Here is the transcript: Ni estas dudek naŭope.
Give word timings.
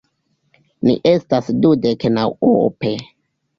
Ni 0.87 0.95
estas 1.11 1.53
dudek 1.67 2.09
naŭope. 2.17 2.97